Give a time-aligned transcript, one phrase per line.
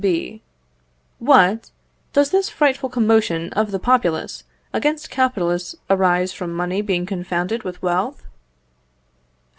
[0.03, 0.41] B.
[1.19, 1.69] What!
[2.11, 4.43] does this frightful commotion of the populace
[4.73, 8.25] against capitalists arise from money being confounded with wealth?